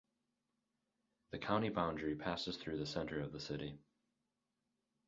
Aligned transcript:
The 1.29 1.37
county 1.37 1.69
boundary 1.69 2.15
passes 2.15 2.57
through 2.57 2.79
the 2.79 2.87
center 2.87 3.19
of 3.21 3.31
the 3.31 3.39
city. 3.39 3.77